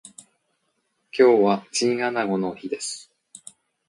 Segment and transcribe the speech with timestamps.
[1.15, 3.11] 今日はチンアナゴの日です